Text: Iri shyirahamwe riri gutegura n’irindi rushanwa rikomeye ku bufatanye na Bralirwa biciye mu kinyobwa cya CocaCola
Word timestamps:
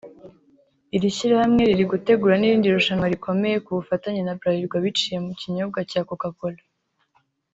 Iri 0.95 1.09
shyirahamwe 1.15 1.61
riri 1.69 1.85
gutegura 1.93 2.33
n’irindi 2.37 2.75
rushanwa 2.75 3.07
rikomeye 3.13 3.57
ku 3.65 3.69
bufatanye 3.77 4.21
na 4.23 4.37
Bralirwa 4.39 4.77
biciye 4.83 5.17
mu 5.25 5.31
kinyobwa 5.39 5.79
cya 5.89 6.01
CocaCola 6.09 6.61